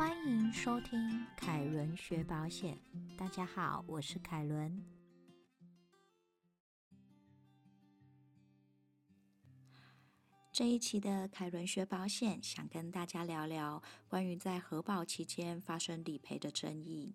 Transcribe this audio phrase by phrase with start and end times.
[0.00, 2.80] 欢迎收听凯伦学保险。
[3.18, 4.82] 大家好，我是凯伦。
[10.50, 17.14] 这一期的凯伦学保险，想跟大家聊聊关于在核保期间发生理赔的争议。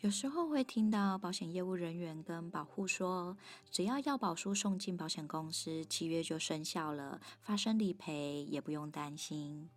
[0.00, 3.36] 有时候会听到保险业务人员跟保护说，
[3.70, 9.70] 只要要保书送进保险公司，契约就生效了，发生理赔也不用担心。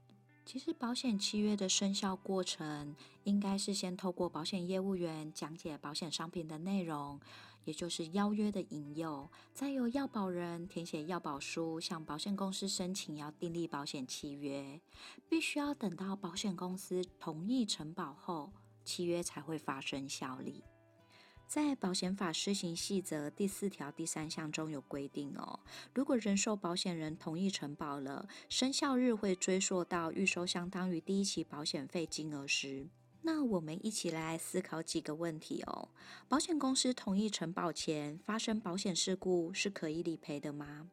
[0.45, 7.19] 其实，保险契约的生效过程，应该是先透过保险业务员讲解保险商品的内容，
[7.63, 14.79] 也就是邀约的引诱，再由要保人填写要保书，向保险公司申请要订立保险契约，
[15.29, 18.52] 必须要等到保险公司同意承保后。
[18.85, 20.61] 契约才会发生效力。
[21.47, 25.59] 在保险法施行细则第四条第三项中有规定哦，
[25.93, 32.88] 如果人寿保险人同意承保了，生效日会追溯到预收相当于第一期保险费金额时。
[33.22, 35.89] 那我们一起来思考几个问题哦：
[36.27, 40.89] 保险公司同意承保前发生保险事故是可以理赔的吗？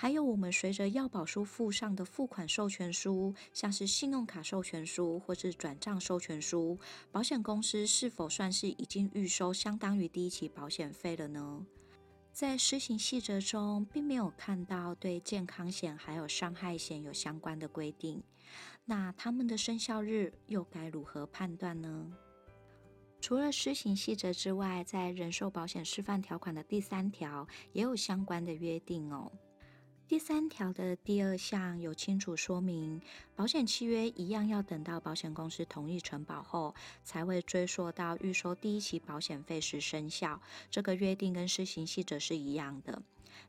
[0.00, 6.78] 还有，我们随着要保书附上的付款授权书，像是信用卡授权书或是转账授权书，
[7.10, 11.66] 保险公司是否算是已经预收相当于第一期保险费了呢？
[12.32, 18.22] 在施行细则中，并没有看到对健康险还有伤害险有相关的规定。
[18.84, 22.12] 那他们的生效日又该如何判断呢？
[23.20, 29.32] 除了施行细则之外，在人寿保险示范条款的第三条也有相关的约定哦。
[30.08, 32.98] 第三条的第二项有清楚说明，
[33.36, 40.40] 保险契约一样要等到保险公司同意承保后，才会追溯到预收第一期保险费时生效。
[40.70, 43.02] 这个约定跟施行细则是一样的。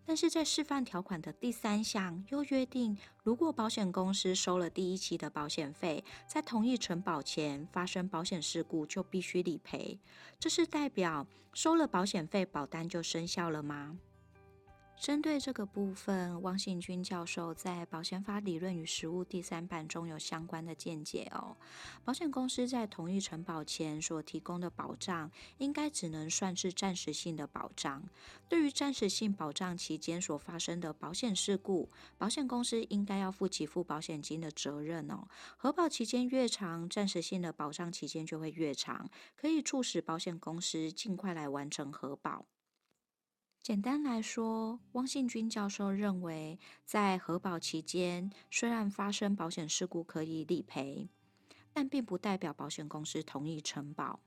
[0.05, 9.97] 但是在示范条款的第三项又约定，如果保险公司收了第一期的保险费，在同意承保前发生保险事故，就必须理赔。
[10.37, 13.97] 这是代表收了保险费，保单就生效了吗？
[14.99, 21.55] 针对这个部分，汪信军教授在《保险法理论与实务》第三版中有相关的见解哦。
[22.03, 28.03] 保险公司在同意承保前所提供的保障，应该只能算是暂时性的保障。
[28.49, 35.29] 对于暂时性保障期间所发生的保险事故，保险公司应该要负给付保险金的责任哦。
[35.55, 42.45] 核保期间越长，暂时性的保障期间就会越长，可以促使保险公司尽快来完成核保。
[43.61, 51.07] 简单来说，汪信军教授认为，在核保期间，虽然发生保险事故可以理赔，
[51.71, 54.21] 但并不代表保险公司同意承保。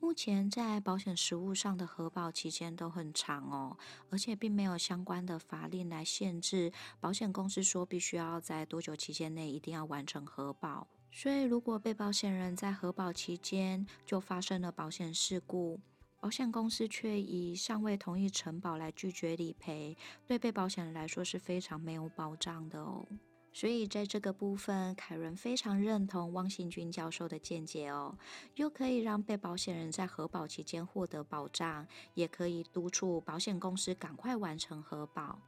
[0.00, 3.78] 目前在保险实务上的核保期间都很长哦，
[4.10, 10.88] 而且并没有相关的法令来限制保险公司说必须要在多久期间内一定要完成核保。
[11.12, 15.78] 所以，如果被保险人在核保期间就发生了保险事故，
[16.22, 23.04] 保险公司却以尚未同意承保来拒绝理赔，对被保险人来说是非常没有保障的哦。
[23.52, 28.16] 所以在这个部分，凯伦非常认同汪信军教授的见解哦，
[28.54, 35.40] 又可以让被保险人在核保期间获得保障，也可以督促保险公司赶快完成核保。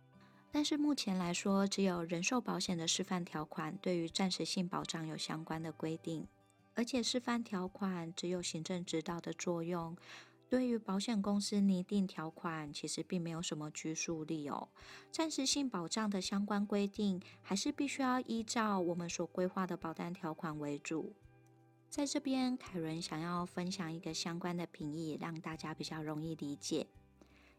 [0.51, 6.27] 但是目前来说，只有人寿保险的示范条款对于暂时性保障有相关的规定，
[6.75, 9.97] 而且示范条款只有行政指导的作用。
[10.49, 14.69] 对于保险公司拟定条款，其实并没有什么拘束力哦。
[15.11, 21.13] 暂时性保障的相关规定，还是必须要依照我们所规划的保单条款为主。
[21.89, 26.87] 在这边，凯伦想要分享一个相关的评议，让大家比较容易理解。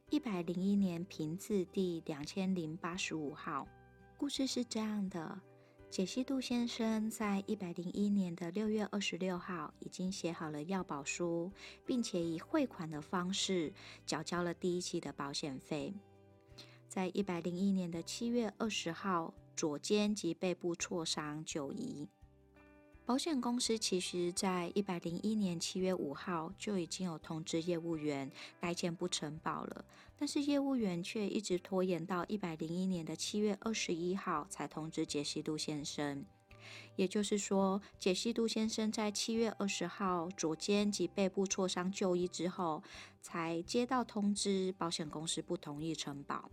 [0.10, 3.68] 一百零一年评字第两千零八十五号，
[4.18, 5.42] 故事是这样的。
[5.96, 11.50] 解析杜先生在一百零一年的六月二十六号已经写好了要保书，
[11.86, 13.72] 并且以汇款的方式
[14.06, 15.94] 缴交了第一期的保险费。
[16.90, 22.06] 在一百零一年的七月二十号，左肩及背部挫伤就医。
[23.06, 29.86] 保险公司其实在一百零一年七月五号就已经有通知业务员该件不承保了，
[30.18, 36.26] 但是业务员却一直拖延到一百零一年的七月二十一号才通知杰西杜先生。
[36.96, 42.82] 也就是说，杰西杜先生在七月二十号左肩及背部挫伤就医之后，
[43.22, 46.50] 才接到通知，保险公司不同意承保。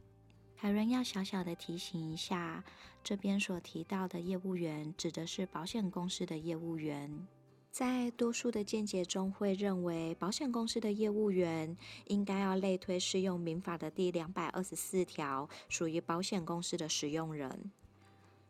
[0.63, 2.63] 海伦要小小的提醒一下，
[3.03, 7.27] 这边所提到的业务员指的是保险公司的业务员。
[7.73, 11.77] 在多数的见解中，会认为保险公司的业务员
[12.07, 17.73] 应该要类推适用民法的第两百二十四条，属于保险公司的使用人。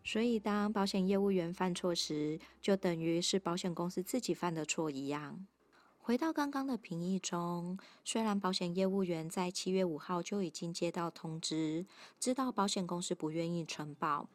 [0.05, 5.47] 所以当保险业务员犯错时，就等于是保险公司自己犯的错一样。
[6.05, 11.87] 回到刚刚的评议中，虽然保险业务员在七月五号就已经接到通知，
[12.19, 14.29] 知道保险公司不愿意承保，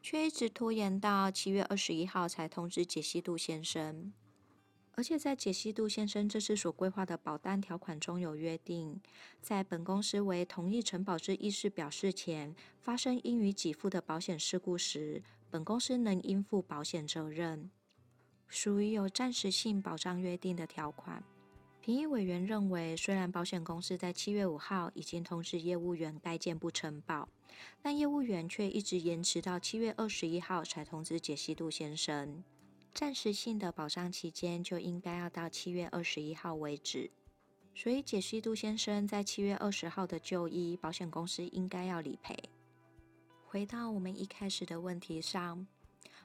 [0.00, 4.12] 却一直拖延到七月二十一号才通知解析度先生。
[4.92, 9.00] 而且在解析度先生这次所规划的保单条款中有约定，
[9.42, 17.72] 在本公司为同意承保之意思表示前，发生应予给付的保险事故时，本公司能应负保险责任。
[18.54, 21.20] 属于有暂时性保障约定的条款。
[21.80, 27.28] 评议委员认为，虽然保险公司在七月五号已经通知业务员该件不承保，
[27.82, 32.44] 但业务员却一直延迟到七月二十一号才通知解析度先生。
[32.94, 37.10] 暂时性的保障期间就应该要到七月二十一号为止。
[37.74, 42.38] 所以解析度先生在七月二十号的就医，保险公司应该要理赔。
[43.44, 45.66] 回到我们一开始的问题上。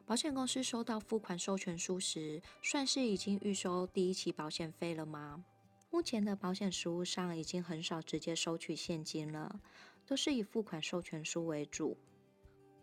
[0.10, 5.46] 保险公司收到付款授权书时，算是已经预收第一期保险费了吗？
[5.92, 9.60] 目前的保险实务上已经很少直接收取现金了，
[10.08, 11.96] 都是以付款授权书为主。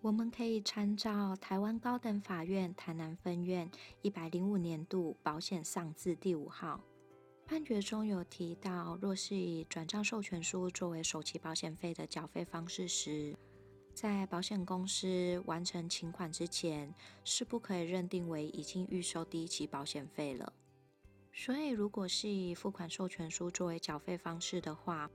[0.03, 3.69] 我们可以参照台湾高等法院台南分院
[4.03, 6.81] 一百零五年度保险上字第五号
[7.45, 13.37] 判决中有提到，若是以转账授权书作为首期保险费的缴费方式时，
[13.97, 16.95] 在保险公司完成请款之前，
[17.25, 20.53] 是不可以认定为已经预收第一期保险费了。
[21.33, 25.11] 所以，如果是以付款授权书作为缴费方式的话，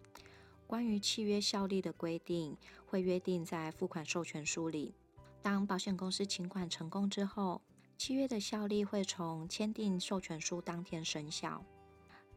[0.65, 2.57] 关于契约效力的规定
[2.87, 4.95] 会约定在付款授权书里。
[5.43, 7.61] 当保险公司请款成功之后，
[7.99, 11.63] 契约的效力会从签订授权书当天生效。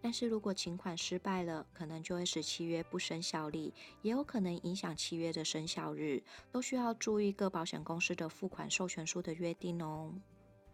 [0.04, 3.72] 但是如果请款失败了，可能就会使契约不生效力，
[4.02, 6.22] 也有可能影响契约的生效日，
[6.52, 10.12] 都需要注意各保险公司的付款授权书的约定哦。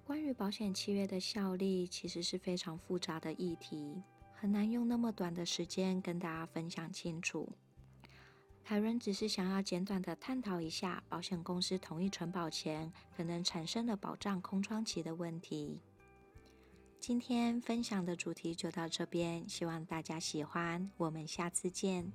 [0.04, 4.02] 关于保险契约的效力，其实是非常复杂的议题，
[4.34, 7.48] 很难用那么短的时间跟大家分享清楚。
[8.64, 15.78] 凯伦只是想要简短的探讨一下保险公司同意承保前可能产生的保障空窗期的问题。
[17.00, 20.90] 今天分享的主题就到这边，希望大家喜欢。
[20.98, 22.12] 我们下次见。